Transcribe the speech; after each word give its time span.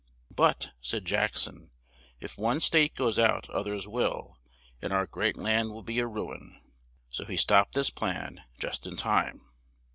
"But," 0.35 0.71
said 0.81 1.05
Jack 1.05 1.37
son, 1.37 1.69
"if 2.19 2.35
one 2.35 2.59
state 2.59 2.95
goes 2.95 3.19
out 3.19 3.47
oth 3.51 3.67
ers 3.67 3.87
will; 3.87 4.35
and 4.81 4.91
our 4.91 5.05
great 5.05 5.37
land 5.37 5.69
will 5.69 5.83
be 5.83 5.99
a 5.99 6.07
ru 6.07 6.33
in." 6.33 6.59
So 7.11 7.23
he 7.23 7.37
stopped 7.37 7.75
this 7.75 7.91
plan, 7.91 8.41
just 8.57 8.87
in 8.87 8.95
time. 8.97 9.41